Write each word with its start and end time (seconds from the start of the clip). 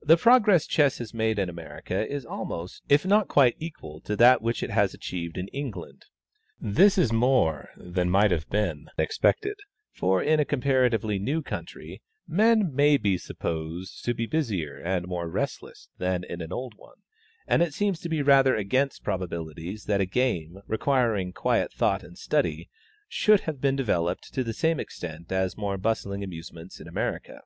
The 0.00 0.16
progress 0.16 0.66
Chess 0.66 0.98
has 0.98 1.14
made 1.14 1.38
in 1.38 1.48
America 1.48 2.04
is 2.12 2.26
almost, 2.26 2.82
if 2.88 3.06
not 3.06 3.28
quite, 3.28 3.54
equal 3.60 4.00
to 4.00 4.16
that 4.16 4.42
which 4.42 4.60
it 4.60 4.70
has 4.70 4.92
achieved 4.92 5.38
in 5.38 5.46
England. 5.52 6.06
This 6.60 6.98
is 6.98 7.12
more 7.12 7.68
than 7.76 8.10
might 8.10 8.32
have 8.32 8.50
been 8.50 8.88
expected; 8.98 9.54
for 9.92 10.20
in 10.20 10.40
a 10.40 10.44
comparatively 10.44 11.20
new 11.20 11.42
country 11.42 12.02
men 12.26 12.74
may 12.74 12.96
be 12.96 13.16
supposed 13.16 14.04
to 14.04 14.12
be 14.14 14.26
busier 14.26 14.78
and 14.80 15.06
more 15.06 15.28
restless 15.28 15.88
than 15.96 16.24
in 16.24 16.40
an 16.40 16.52
old 16.52 16.72
one, 16.74 16.98
and 17.46 17.62
it 17.62 17.72
seems 17.72 18.00
to 18.00 18.08
be 18.08 18.20
rather 18.20 18.56
against 18.56 19.04
probabilities 19.04 19.84
that 19.84 20.00
a 20.00 20.06
game, 20.06 20.58
requiring 20.66 21.32
quiet 21.32 21.72
thought 21.72 22.02
and 22.02 22.18
study, 22.18 22.68
should 23.06 23.42
have 23.42 23.60
been 23.60 23.76
developed 23.76 24.34
to 24.34 24.42
the 24.42 24.54
same 24.54 24.80
extent 24.80 25.30
as 25.30 25.56
more 25.56 25.78
bustling 25.78 26.24
amusements 26.24 26.80
in 26.80 26.88
America. 26.88 27.42